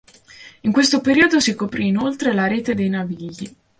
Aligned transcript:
In 0.61 0.71
questo 0.71 0.99
periodo 0.99 1.39
si 1.39 1.53
coprì 1.53 1.85
inoltre 1.85 2.33
la 2.33 2.47
rete 2.47 2.73
dei 2.73 2.89
navigli. 2.89 3.55